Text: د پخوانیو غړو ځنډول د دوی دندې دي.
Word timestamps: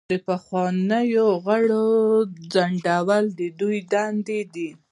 د 0.11 0.13
پخوانیو 0.27 1.27
غړو 1.45 1.87
ځنډول 2.53 3.23
د 3.39 3.41
دوی 3.59 3.79
دندې 3.93 4.39
دي. 4.53 4.69